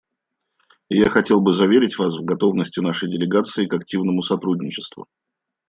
Я 0.89 1.11
хотел 1.11 1.41
бы 1.41 1.53
заверить 1.53 1.99
Вас 1.99 2.17
в 2.17 2.25
готовности 2.25 2.79
нашей 2.79 3.07
делегации 3.07 3.67
к 3.67 3.73
активному 3.75 4.23
сотрудничеству. 4.23 5.05